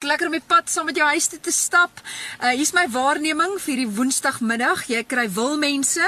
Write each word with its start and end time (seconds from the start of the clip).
Lekker 0.00 0.30
om 0.30 0.32
die 0.32 0.46
pad 0.48 0.70
saam 0.72 0.86
met 0.88 0.96
jou 0.96 1.04
huis 1.12 1.26
toe 1.28 1.38
te 1.44 1.52
stap. 1.52 1.98
Uh 2.40 2.54
hier's 2.56 2.70
my 2.72 2.86
waarneming 2.88 3.58
vir 3.60 3.68
hierdie 3.74 3.96
Woensdagmiddag. 3.98 4.86
Jy 4.88 5.02
kry 5.04 5.26
wil 5.36 5.58
mense 5.60 6.06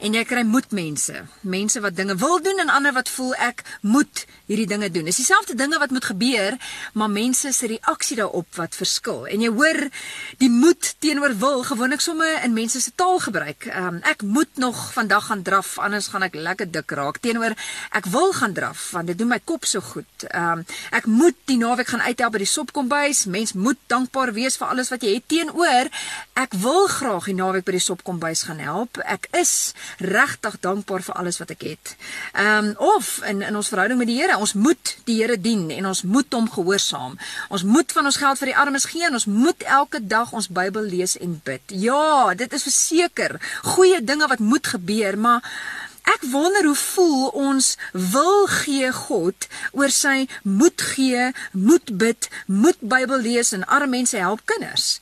en 0.00 0.14
jy 0.16 0.22
kry 0.24 0.40
moed 0.48 0.70
mense. 0.72 1.20
Mense 1.44 1.82
wat 1.84 1.98
dinge 1.98 2.16
wil 2.16 2.40
doen 2.40 2.62
en 2.64 2.72
ander 2.72 2.94
wat 2.96 3.12
voel 3.12 3.34
ek 3.44 3.60
moet 3.84 4.22
hierdie 4.48 4.64
dinge 4.70 4.88
doen. 4.88 5.04
Dis 5.04 5.20
dieselfde 5.20 5.52
dinge 5.52 5.76
wat 5.82 5.92
moet 5.92 6.08
gebeur, 6.08 6.56
maar 6.96 7.12
mense 7.12 7.52
se 7.52 7.68
reaksie 7.68 8.16
daarop 8.22 8.48
wat 8.56 8.78
verskil. 8.78 9.26
En 9.28 9.44
jy 9.44 9.52
hoor 9.52 9.82
die 10.40 10.48
moed 10.48 10.94
teenoor 11.04 11.36
wil 11.36 11.60
gewoonlik 11.68 12.00
sommer 12.00 12.40
in 12.40 12.56
mense 12.56 12.80
se 12.80 12.94
taal 12.96 13.20
gebruik. 13.26 13.68
Um 13.68 14.00
ek 14.14 14.24
moet 14.24 14.56
nog 14.56 14.80
vandag 14.96 15.28
gaan 15.28 15.44
draf, 15.44 15.74
anders 15.76 16.08
gaan 16.14 16.24
ek 16.24 16.40
lekker 16.40 16.72
dik 16.72 16.96
raak. 16.96 17.20
Teenoor 17.20 17.52
ek 17.92 18.08
wil 18.16 18.32
gaan 18.40 18.56
draf 18.56 18.88
want 18.96 19.12
dit 19.12 19.20
doen 19.20 19.34
my 19.36 19.42
kop 19.44 19.68
so 19.68 19.84
goed. 19.92 20.24
Um 20.32 20.64
ek 20.96 21.04
moet 21.04 21.36
die 21.52 21.60
naweek 21.60 21.92
gaan 21.92 22.08
uithelp 22.08 22.38
by 22.40 22.44
die 22.46 22.52
sopkombuis 22.56 23.25
mens 23.26 23.52
moet 23.52 23.78
dankbaar 23.86 24.32
wees 24.32 24.56
vir 24.56 24.68
alles 24.68 24.90
wat 24.92 25.02
jy 25.02 25.14
het 25.16 25.28
teenoor. 25.28 25.90
Ek 26.34 26.54
wil 26.62 26.86
graag 26.92 27.28
die 27.30 27.36
naweek 27.36 27.66
by 27.66 27.76
die 27.76 27.82
sopkombuis 27.82 28.46
gaan 28.48 28.60
help. 28.62 29.00
Ek 29.04 29.28
is 29.36 29.72
regtig 29.98 30.58
dankbaar 30.60 31.04
vir 31.06 31.18
alles 31.20 31.40
wat 31.42 31.54
ek 31.56 31.66
het. 31.70 31.96
Ehm 32.32 32.72
um, 32.72 32.74
of 32.96 33.20
in 33.28 33.42
in 33.42 33.56
ons 33.56 33.68
verhouding 33.72 33.98
met 33.98 34.08
die 34.10 34.18
Here, 34.20 34.38
ons 34.38 34.54
moet 34.54 34.96
die 35.04 35.18
Here 35.20 35.36
dien 35.40 35.70
en 35.70 35.86
ons 35.86 36.02
moet 36.02 36.32
hom 36.32 36.50
gehoorsaam. 36.50 37.18
Ons 37.48 37.62
moet 37.62 37.92
van 37.92 38.04
ons 38.04 38.16
geld 38.16 38.38
vir 38.38 38.52
die 38.52 38.56
armes 38.56 38.88
gee 38.90 39.06
en 39.06 39.18
ons 39.18 39.28
moet 39.28 39.62
elke 39.62 40.00
dag 40.06 40.32
ons 40.32 40.48
Bybel 40.48 40.82
lees 40.82 41.16
en 41.18 41.40
bid. 41.44 41.62
Ja, 41.68 42.34
dit 42.34 42.52
is 42.52 42.62
verseker 42.62 43.40
goeie 43.62 44.00
dinge 44.04 44.28
wat 44.28 44.38
moet 44.38 44.66
gebeur, 44.66 45.18
maar 45.18 45.42
Ek 46.06 46.22
wonder 46.30 46.64
hoe 46.64 46.78
voel 46.78 47.28
ons 47.34 47.72
wil 47.90 48.46
gee 48.62 48.92
God 48.94 49.48
oor 49.72 49.90
sy 49.90 50.28
moed 50.42 50.82
gee, 50.94 51.32
moed 51.50 51.96
bid, 51.98 52.28
moed 52.46 52.78
Bybel 52.80 53.24
lees 53.26 53.50
en 53.56 53.66
arme 53.66 53.96
mense 53.96 54.18
help 54.18 54.44
kinders. 54.46 55.00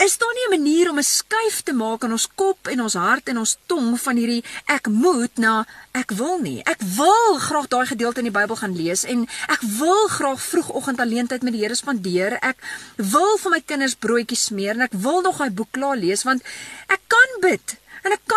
Is 0.00 0.16
daar 0.18 0.34
nie 0.34 0.46
'n 0.46 0.62
manier 0.62 0.90
om 0.90 0.98
'n 0.98 1.02
skuif 1.02 1.60
te 1.62 1.72
maak 1.72 2.02
in 2.02 2.12
ons 2.12 2.28
kop 2.34 2.66
en 2.66 2.80
ons 2.80 2.94
hart 2.94 3.28
en 3.28 3.38
ons 3.38 3.56
tong 3.66 4.00
van 4.00 4.16
hierdie 4.16 4.44
ek 4.64 4.86
moet 4.88 5.36
na 5.36 5.66
ek 5.92 6.10
wil 6.10 6.38
nie. 6.38 6.62
Ek 6.64 6.80
wil 6.96 7.38
graag 7.38 7.68
daai 7.68 7.86
gedeelte 7.86 8.18
in 8.18 8.32
die 8.32 8.38
Bybel 8.38 8.56
gaan 8.56 8.76
lees 8.76 9.04
en 9.04 9.28
ek 9.48 9.60
wil 9.60 10.08
graag 10.08 10.42
vroegoggend 10.42 11.00
alleen 11.00 11.26
tyd 11.26 11.42
met 11.42 11.52
die 11.52 11.60
Here 11.62 11.74
spandeer. 11.74 12.32
Ek 12.42 12.56
wil 12.96 13.36
vir 13.38 13.50
my 13.50 13.60
kinders 13.60 13.94
broodjies 13.94 14.44
smeer 14.44 14.74
en 14.74 14.80
ek 14.80 14.92
wil 14.92 15.20
nog 15.20 15.36
daai 15.36 15.50
boek 15.50 15.70
klaar 15.70 15.96
lees 15.96 16.22
want 16.22 16.42
ek 16.86 17.00
kan 17.06 17.40
bid. 17.40 17.76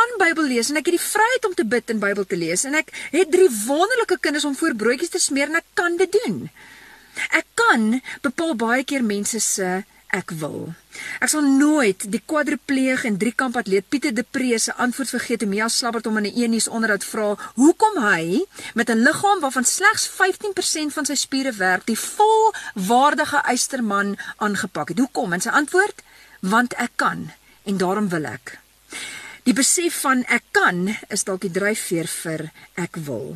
Kan 0.04 0.18
Bybel 0.20 0.50
lees 0.52 0.68
en 0.68 0.80
ek 0.80 0.90
het 0.90 0.98
die 0.98 1.06
vryheid 1.06 1.46
om 1.48 1.54
te 1.56 1.64
bid 1.64 1.92
en 1.94 2.00
Bybel 2.02 2.26
te 2.28 2.36
lees 2.36 2.66
en 2.68 2.76
ek 2.76 2.90
het 3.14 3.30
drie 3.32 3.48
wonderlike 3.64 4.18
kinders 4.20 4.44
om 4.50 4.56
voor 4.60 4.76
broodjies 4.76 5.14
te 5.14 5.22
smeer 5.22 5.48
en 5.48 5.62
ek 5.62 5.68
kan 5.80 5.96
dit 6.00 6.12
doen. 6.26 6.42
Ek 7.32 7.48
kan 7.56 8.02
bepaal 8.26 8.52
baie 8.60 8.84
keer 8.84 9.06
mense 9.06 9.40
se 9.40 9.70
ek 10.14 10.34
wil. 10.42 10.74
Ek 11.24 11.32
sal 11.32 11.46
nooit 11.46 12.04
die 12.12 12.20
kwadripleeg 12.20 13.06
en 13.08 13.20
driekamp 13.22 13.56
atleet 13.62 13.88
Pieter 13.88 14.12
de 14.12 14.26
Pre 14.28 14.58
se 14.60 14.76
antwoord 14.86 15.14
vergeet 15.16 15.46
om 15.48 15.54
Mia 15.54 15.70
Slabbert 15.72 16.10
om 16.10 16.20
in 16.20 16.28
'n 16.28 16.36
enies 16.44 16.68
onderhoud 16.68 17.06
vra 17.12 17.30
hoekom 17.56 18.02
hy 18.04 18.44
met 18.76 18.90
'n 18.90 19.06
liggaam 19.08 19.40
waarvan 19.40 19.66
slegs 19.66 20.08
15% 20.08 20.94
van 20.94 21.06
sy 21.06 21.16
spiere 21.16 21.54
werk, 21.54 21.86
die 21.86 22.00
volwaardige 22.00 23.40
eysterman 23.46 24.18
aangepak 24.38 24.90
het. 24.90 25.00
Hoekom? 25.00 25.34
En 25.34 25.42
sy 25.42 25.50
antwoord: 25.50 26.04
want 26.42 26.74
ek 26.74 26.92
kan 26.96 27.32
en 27.64 27.78
daarom 27.78 28.10
wil 28.10 28.26
ek. 28.26 28.63
Die 29.44 29.56
besef 29.56 30.02
van 30.06 30.22
ek 30.32 30.46
kan 30.56 30.86
is 31.12 31.26
dalk 31.28 31.42
die 31.44 31.52
dryfveer 31.52 32.08
vir 32.08 32.46
ek 32.80 33.00
wil. 33.08 33.34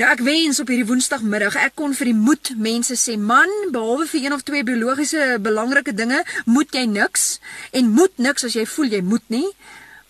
Nou 0.00 0.08
ek 0.08 0.22
wens 0.24 0.60
op 0.60 0.68
hierdie 0.72 0.88
woensdagmiddag 0.88 1.58
ek 1.60 1.74
kon 1.76 1.96
vir 1.96 2.10
die 2.10 2.16
moed 2.16 2.52
mense 2.60 2.96
sê 3.00 3.18
man 3.20 3.52
behalwe 3.72 4.08
vir 4.10 4.26
een 4.26 4.36
of 4.36 4.44
twee 4.48 4.64
biologiese 4.64 5.36
belangrike 5.44 5.92
dinge 5.96 6.22
moet 6.44 6.72
jy 6.76 6.84
niks 6.88 7.38
en 7.72 7.92
moet 7.96 8.16
niks 8.20 8.48
as 8.48 8.56
jy 8.56 8.66
voel 8.68 8.96
jy 8.96 9.02
moet 9.04 9.24
nie 9.32 9.48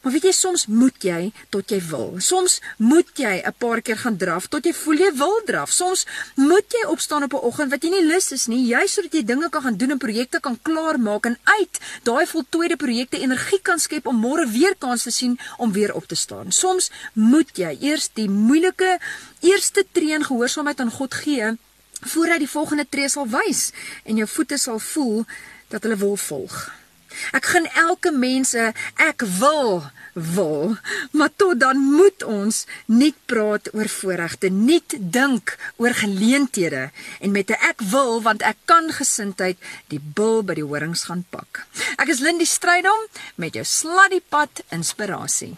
Maar 0.06 0.14
weet 0.14 0.28
jy 0.28 0.36
soms 0.38 0.68
moet 0.70 1.02
jy 1.02 1.32
tot 1.50 1.72
jy 1.74 1.80
wil. 1.88 2.12
Soms 2.22 2.60
moet 2.78 3.08
jy 3.18 3.42
'n 3.42 3.54
paar 3.58 3.80
keer 3.82 3.98
gaan 3.98 4.16
draf 4.16 4.46
tot 4.46 4.64
jy 4.64 4.72
voel 4.72 4.98
jy 5.02 5.10
wil 5.18 5.40
draf. 5.44 5.72
Soms 5.72 6.06
moet 6.36 6.70
jy 6.70 6.86
opstaan 6.86 7.26
op 7.26 7.32
'n 7.34 7.42
oggend 7.48 7.70
wat 7.70 7.82
jy 7.82 7.90
nie 7.90 8.06
lus 8.06 8.30
is 8.30 8.46
nie, 8.46 8.66
juis 8.66 8.92
sodat 8.92 9.12
jy 9.12 9.24
dinge 9.24 9.50
kan 9.50 9.62
gaan 9.62 9.76
doen 9.76 9.90
en 9.90 9.98
projekte 9.98 10.40
kan 10.40 10.58
klaarmaak 10.62 11.26
en 11.26 11.38
uit 11.44 11.78
daai 12.02 12.26
voltooide 12.26 12.76
projekte 12.76 13.18
energie 13.18 13.58
kan 13.62 13.78
skep 13.78 14.06
om 14.06 14.20
môre 14.20 14.46
weer 14.46 14.76
kans 14.78 15.02
te 15.02 15.10
sien 15.10 15.38
om 15.58 15.72
weer 15.72 15.94
op 15.94 16.06
te 16.06 16.14
staan. 16.14 16.52
Soms 16.52 16.90
moet 17.12 17.50
jy 17.56 17.78
eers 17.80 18.08
die 18.14 18.28
moeilike 18.28 18.98
eerste 19.40 19.84
tree 19.92 20.14
in 20.14 20.24
gehoorsaamheid 20.24 20.80
aan 20.80 20.90
God 20.90 21.14
gee 21.14 21.58
voordat 22.00 22.38
die 22.38 22.50
volgende 22.50 22.86
tree 22.88 23.08
sal 23.08 23.26
wys 23.28 23.72
en 24.04 24.16
jou 24.16 24.28
voete 24.28 24.56
sal 24.56 24.78
voel 24.78 25.24
dat 25.68 25.82
hulle 25.82 25.96
wil 25.96 26.16
volg. 26.16 26.85
Ek 27.32 27.44
gun 27.52 27.66
elke 27.74 28.10
mense 28.10 28.72
ek 28.96 29.22
wil 29.40 29.82
wil, 30.16 30.76
maar 31.12 31.30
tot 31.36 31.60
dan 31.60 31.76
moet 31.76 32.22
ons 32.24 32.64
nie 32.88 33.12
praat 33.28 33.68
oor 33.74 33.88
voorregte, 33.88 34.48
nie 34.48 34.80
dink 34.96 35.56
oor 35.76 35.92
geleenthede 35.92 36.90
en 37.20 37.30
met 37.30 37.50
'n 37.50 37.60
ek 37.70 37.80
wil 37.92 38.22
want 38.22 38.42
ek 38.42 38.56
kan 38.64 38.92
gesindheid 38.92 39.58
die 39.88 40.00
bil 40.00 40.42
by 40.42 40.54
die 40.54 40.64
horings 40.64 41.04
gaan 41.04 41.24
pak. 41.30 41.66
Ek 41.98 42.08
is 42.08 42.20
Lindie 42.20 42.46
Strydom 42.46 43.08
met 43.34 43.54
jou 43.54 43.64
sladdiepad 43.64 44.64
inspirasie. 44.68 45.56